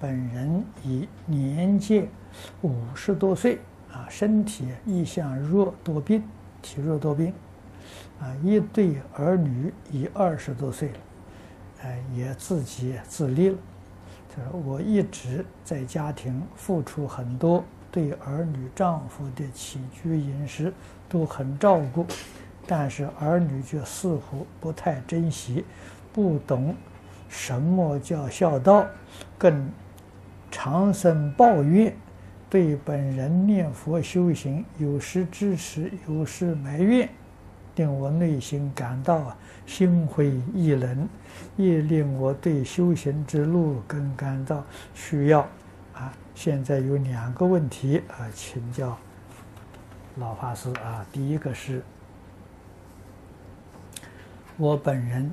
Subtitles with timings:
[0.00, 2.08] 本人已年届
[2.62, 3.58] 五十多岁
[3.92, 6.22] 啊，身体一向弱多病，
[6.62, 7.34] 体弱多病
[8.18, 10.94] 啊，一对儿女已二十多岁了，
[11.82, 13.58] 哎，也自己自立了。
[14.34, 17.62] 他说：“我一直在家庭付出很多，
[17.92, 20.72] 对儿女、丈夫的起居饮食
[21.10, 22.06] 都很照顾，
[22.66, 25.62] 但是儿女却似乎不太珍惜，
[26.10, 26.74] 不懂
[27.28, 28.86] 什么叫孝道，
[29.36, 29.70] 更。”
[30.50, 31.94] 常生抱怨，
[32.48, 37.08] 对本人念佛修行有时支持，有时埋怨，
[37.76, 41.08] 令我内心感到啊心灰意冷，
[41.56, 45.40] 也令我对修行之路更感到需要
[45.94, 46.12] 啊。
[46.34, 48.98] 现在有两个问题啊，请教
[50.16, 51.06] 老法师啊。
[51.12, 51.82] 第一个是，
[54.56, 55.30] 我本人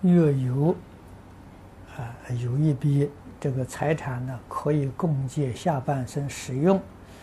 [0.00, 0.76] 若有
[1.96, 3.10] 啊有一笔。
[3.38, 6.80] 这个财产呢，可以供借下半生使用。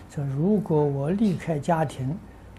[0.09, 2.16] 说如果我离开家庭，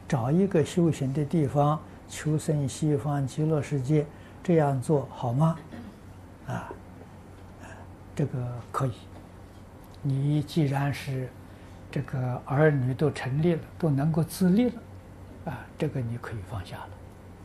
[0.09, 4.05] 找一个修行的地方，求生西方极乐世界，
[4.43, 5.57] 这样做好吗？
[6.49, 6.73] 啊，
[8.15, 8.93] 这个可以。
[10.03, 11.29] 你既然是
[11.91, 14.83] 这个儿女都成立了，都能够自立了，
[15.47, 16.91] 啊，这个你可以放下了。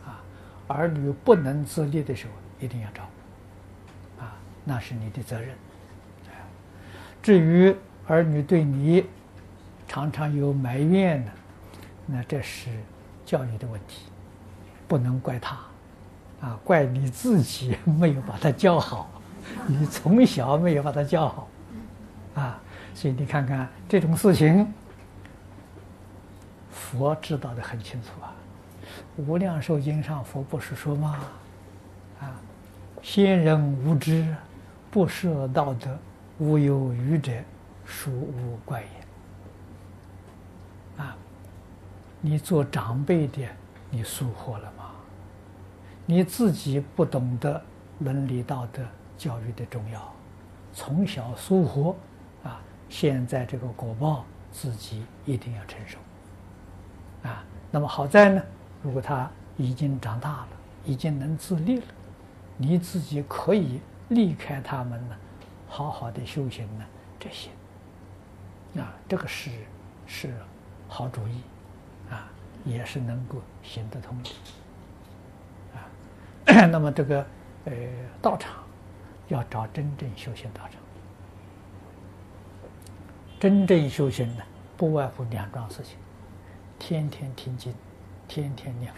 [0.08, 0.22] 啊，
[0.68, 3.04] 儿女不能自立的时候，一定要照
[4.18, 4.24] 顾。
[4.24, 5.56] 啊，那是你的责任。
[7.30, 7.76] 至于
[8.08, 9.06] 儿女对你
[9.88, 11.32] 常常有埋怨呢，
[12.08, 12.72] 那这是
[13.24, 14.06] 教育的问题，
[14.88, 15.56] 不能怪他，
[16.42, 19.12] 啊，怪你自己没有把他教好，
[19.68, 21.48] 你从小没有把他教好，
[22.34, 22.60] 啊，
[22.96, 24.66] 所以你看看这种事情，
[26.72, 28.34] 佛知道的很清楚啊，
[29.22, 31.20] 《无量寿经》上佛不是说吗？
[32.22, 32.34] 啊，
[33.04, 34.36] 先人无知，
[34.90, 35.96] 不设道德。
[36.40, 37.32] 无有余者，
[37.86, 38.88] 孰无怪也。
[41.04, 41.16] 啊，
[42.22, 43.46] 你做长辈的，
[43.90, 44.92] 你疏忽了吗？
[46.06, 47.62] 你自己不懂得
[48.00, 48.82] 伦理道德
[49.18, 50.12] 教育的重要，
[50.74, 51.96] 从小疏忽，
[52.44, 56.00] 啊，现在这个果报自己一定要承受。
[57.24, 58.42] 啊，那么好在呢，
[58.82, 60.48] 如果他已经长大了，
[60.86, 61.86] 已经能自立了，
[62.56, 65.18] 你自己可以离开他们了。
[65.70, 66.86] 好好的修行呢，
[67.20, 67.52] 这些，
[68.82, 69.52] 啊，这个是
[70.08, 70.34] 是
[70.88, 71.42] 好主意，
[72.10, 72.28] 啊，
[72.66, 74.30] 也是能够行得通的，
[76.54, 77.26] 啊， 那么这个
[77.66, 77.74] 呃
[78.20, 78.64] 道场
[79.28, 80.82] 要找真正修行道场，
[83.40, 84.44] 真正修行呢，
[84.76, 85.98] 不外乎两桩事情，
[86.80, 87.74] 天天听经，
[88.28, 88.92] 天天念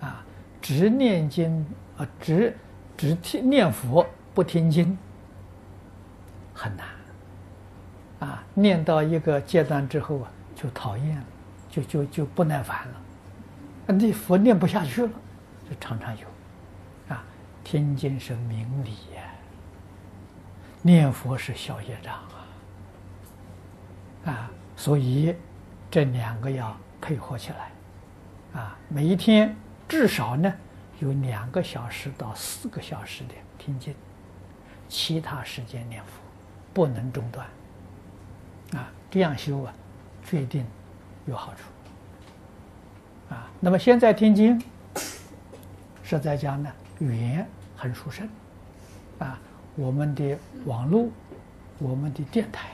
[0.00, 0.22] 佛，啊，
[0.60, 1.66] 只念经
[1.96, 2.54] 啊，只
[2.96, 4.06] 只听念佛。
[4.34, 4.96] 不听经
[6.54, 6.86] 很难
[8.20, 8.44] 啊！
[8.54, 11.24] 念到一个阶段之后啊，就讨厌了，
[11.70, 12.94] 就就就不耐烦了。
[13.94, 15.10] 那佛念不下去了，
[15.68, 16.26] 就常常有
[17.08, 17.24] 啊。
[17.64, 19.22] 听经是明理呀，
[20.80, 22.46] 念佛是消业障啊
[24.30, 24.50] 啊！
[24.76, 25.34] 所以
[25.90, 27.72] 这两个要配合起来
[28.60, 28.78] 啊。
[28.88, 29.54] 每一天
[29.88, 30.52] 至少呢
[31.00, 33.94] 有两个小时到四个小时的听经。
[34.92, 36.12] 其他时间念佛，
[36.74, 37.46] 不能中断。
[38.74, 39.72] 啊，这样修啊，
[40.22, 40.66] 决定
[41.24, 41.62] 有好处。
[43.34, 44.62] 啊，那么现在听经，
[46.02, 48.28] 是在讲呢，语言很殊胜。
[49.18, 49.40] 啊，
[49.76, 50.36] 我们的
[50.66, 51.08] 网络，
[51.78, 52.72] 我们的电台，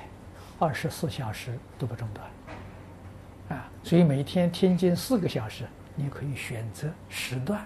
[0.58, 3.56] 二十四小时都不中断。
[3.56, 5.64] 啊，所以每天听经四个小时，
[5.94, 7.60] 你可以选择时段，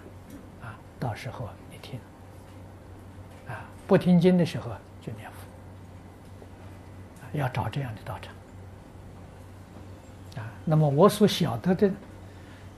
[0.60, 1.98] 啊，到时候你听。
[3.92, 4.70] 不听经的时候
[5.02, 5.36] 就念佛，
[7.38, 8.34] 要找这样的道场
[10.42, 10.48] 啊。
[10.64, 11.90] 那么我所晓得的，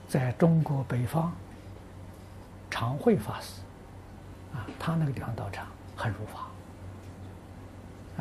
[0.09, 1.31] 在中国北方，
[2.69, 3.61] 常慧法师
[4.53, 5.65] 啊，他那个地方道场
[5.95, 6.47] 很如法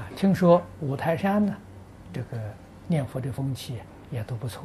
[0.00, 0.06] 啊。
[0.14, 1.52] 听说五台山呢，
[2.12, 2.38] 这个
[2.86, 4.62] 念佛的风气也都不错。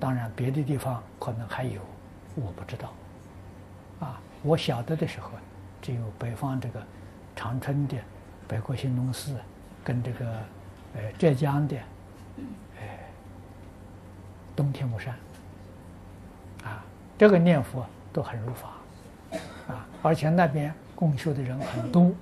[0.00, 1.80] 当然，别的地方可能还有，
[2.34, 2.92] 我不知道
[4.00, 4.20] 啊。
[4.42, 5.30] 我晓得的时候，
[5.80, 6.82] 只有北方这个。
[7.36, 7.96] 长春的
[8.46, 9.36] 北国兴隆寺，
[9.82, 10.26] 跟这个
[10.94, 11.76] 呃浙江的
[12.80, 12.86] 呃
[14.54, 15.14] 东天目山
[16.64, 16.84] 啊，
[17.18, 18.68] 这个念佛都很如法
[19.68, 22.12] 啊，而且那边共修的人很多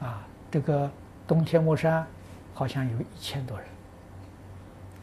[0.00, 0.24] 啊。
[0.50, 0.90] 这个
[1.26, 2.06] 东天目山
[2.54, 3.66] 好像有一千多人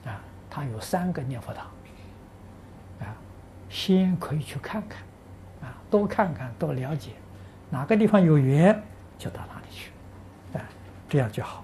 [0.05, 1.67] 啊，他有三个念佛堂
[3.01, 3.13] 啊，
[3.69, 5.03] 先可以去看看
[5.61, 7.11] 啊，多看看，多了解。
[7.69, 8.81] 哪个地方有缘
[9.17, 9.91] 就到哪里去，
[10.57, 10.61] 啊，
[11.09, 11.63] 这样就好。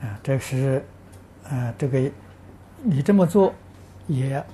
[0.00, 0.84] 啊，这是，
[1.48, 2.10] 啊，这个
[2.82, 3.54] 你这么做
[4.06, 4.44] 也，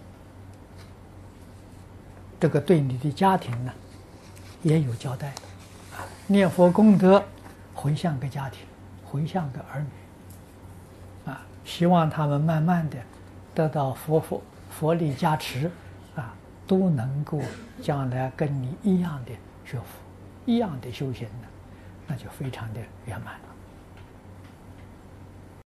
[2.38, 3.72] 这个对你的家庭呢
[4.62, 5.28] 也有交代，
[5.92, 7.24] 啊，念佛功德
[7.74, 8.60] 回向给家庭，
[9.04, 12.96] 回向给儿女，啊，希望他们慢慢的
[13.52, 14.40] 得到佛佛
[14.70, 15.68] 佛力加持，
[16.70, 17.42] 都能够
[17.82, 19.32] 将来跟你一样的
[19.64, 19.84] 学佛，
[20.46, 21.48] 一样的修行呢，
[22.06, 23.49] 那就非常的圆满。